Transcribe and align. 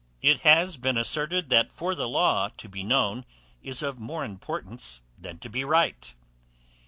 It 0.23 0.39
has 0.39 0.77
been 0.77 0.97
asserted, 0.97 1.49
that 1.51 1.71
for 1.71 1.93
the 1.93 2.09
law 2.09 2.49
to 2.57 2.67
be 2.67 2.81
KNOWN, 2.81 3.23
is 3.61 3.83
of 3.83 3.99
more 3.99 4.25
importance 4.25 4.99
than 5.15 5.37
to 5.37 5.47
be 5.47 5.63
RIGHT. 5.63 6.15